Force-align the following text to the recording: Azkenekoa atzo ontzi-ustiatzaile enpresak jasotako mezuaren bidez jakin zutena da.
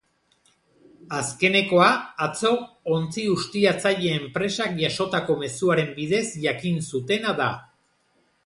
Azkenekoa 1.17 1.89
atzo 2.27 2.53
ontzi-ustiatzaile 2.95 4.15
enpresak 4.23 4.75
jasotako 4.83 5.39
mezuaren 5.45 5.95
bidez 6.01 6.25
jakin 6.49 6.85
zutena 6.89 7.37
da. 7.43 7.53